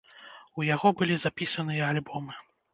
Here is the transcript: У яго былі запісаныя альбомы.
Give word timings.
У 0.61 0.65
яго 0.69 0.87
былі 1.03 1.19
запісаныя 1.27 1.93
альбомы. 1.93 2.43